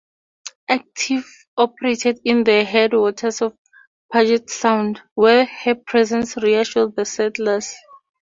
"Active" 0.67 1.27
operated 1.57 2.21
in 2.25 2.43
the 2.43 2.63
headwaters 2.63 3.39
of 3.43 3.55
Puget 4.11 4.49
Sound, 4.49 4.99
where 5.13 5.45
her 5.45 5.75
presence 5.75 6.35
reassured 6.37 6.95
the 6.95 7.05
settlers. 7.05 7.75